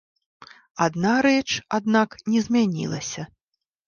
Адна 0.85 1.11
рэч, 1.27 1.49
аднак, 1.79 2.15
не 2.31 2.39
змянілася. 2.47 3.27